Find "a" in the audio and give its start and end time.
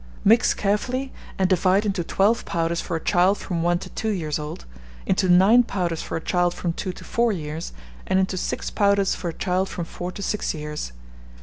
2.97-3.03, 6.17-6.21, 9.29-9.33